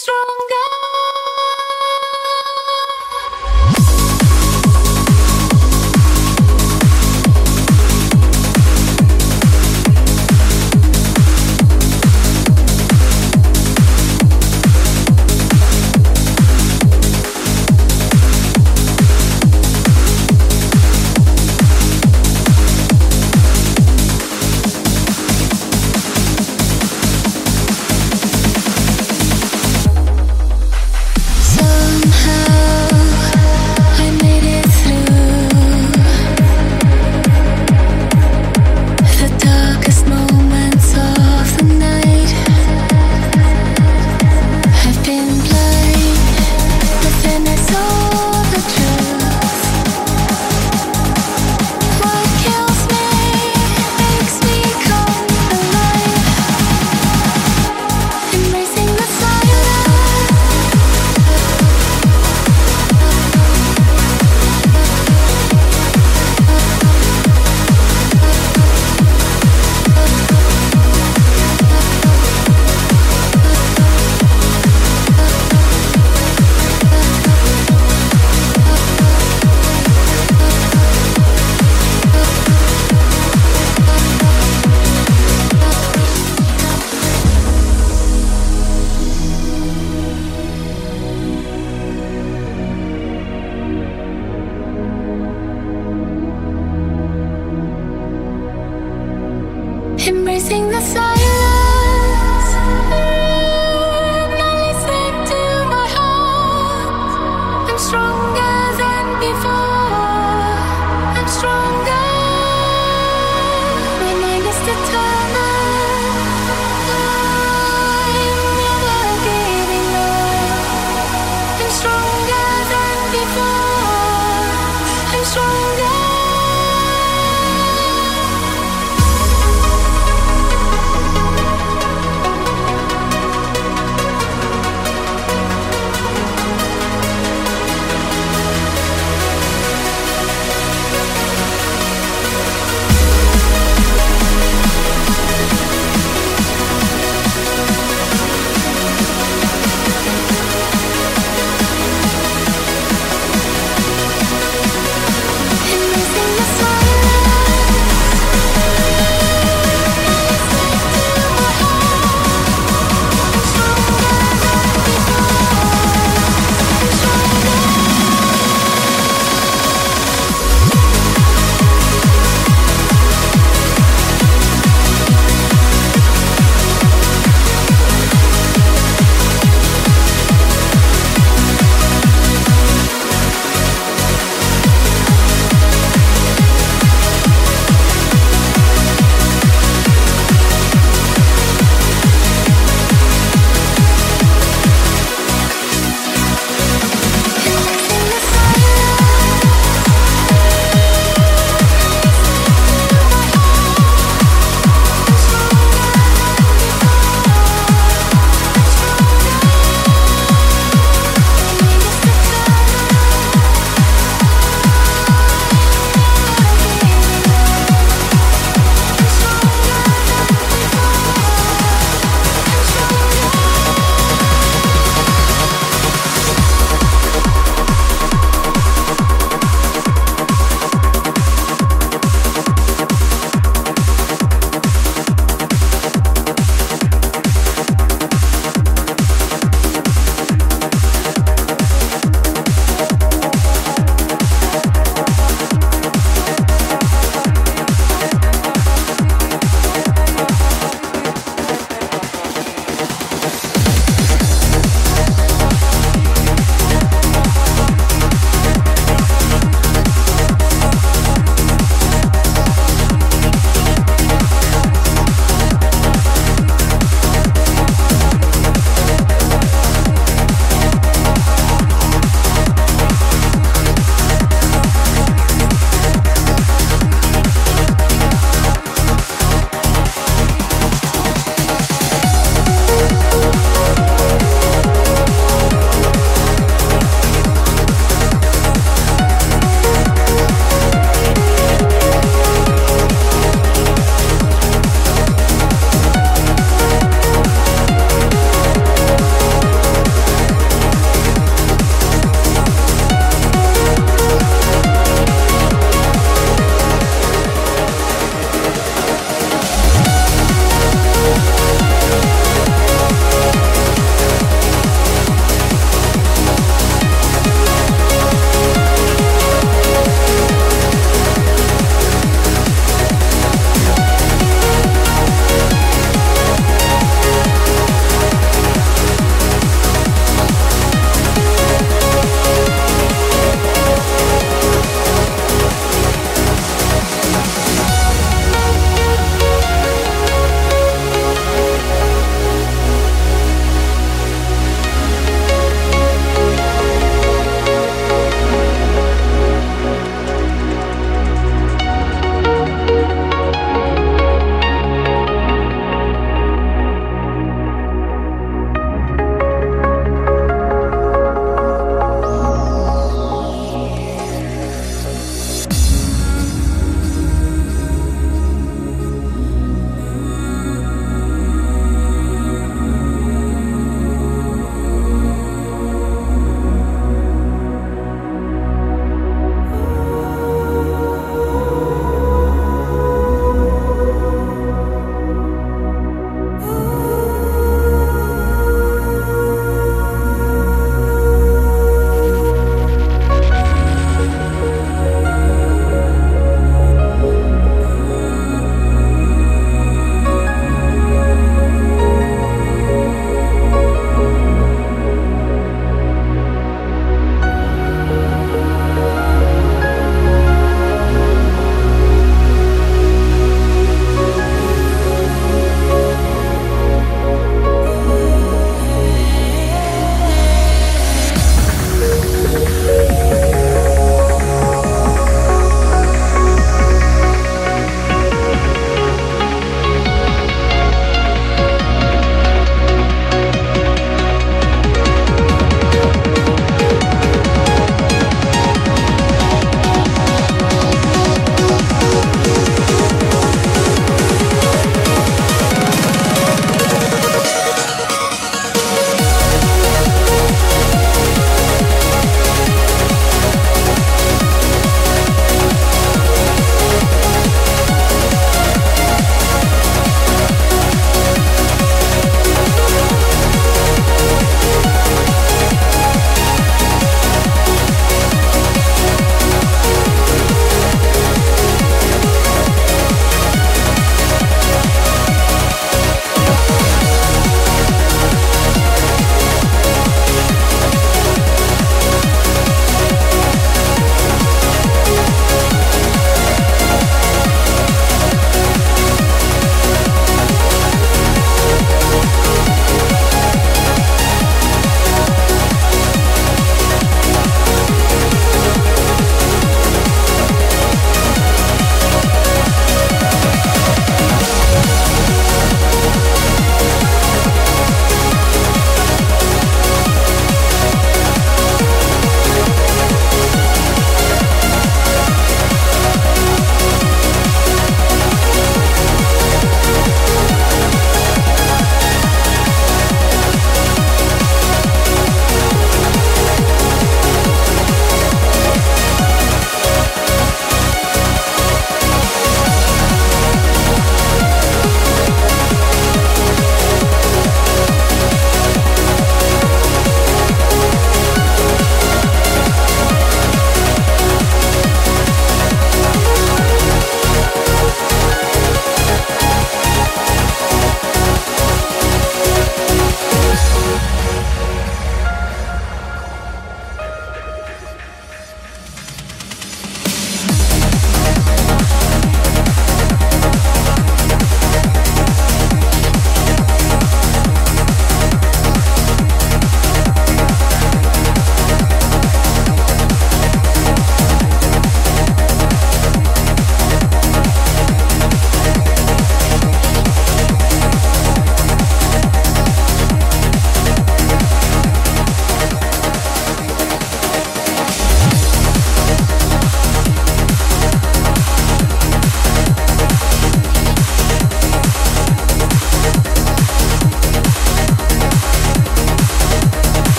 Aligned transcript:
stronger. 0.00 0.59